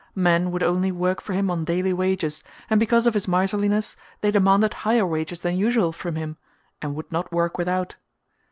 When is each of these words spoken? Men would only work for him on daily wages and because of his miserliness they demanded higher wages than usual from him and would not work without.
Men 0.15 0.49
would 0.49 0.63
only 0.63 0.91
work 0.91 1.21
for 1.21 1.33
him 1.33 1.51
on 1.51 1.63
daily 1.63 1.93
wages 1.93 2.43
and 2.71 2.79
because 2.79 3.05
of 3.05 3.13
his 3.13 3.27
miserliness 3.27 3.95
they 4.21 4.31
demanded 4.31 4.73
higher 4.81 5.05
wages 5.05 5.43
than 5.43 5.55
usual 5.57 5.91
from 5.91 6.15
him 6.15 6.37
and 6.81 6.95
would 6.95 7.11
not 7.11 7.31
work 7.31 7.55
without. 7.59 7.97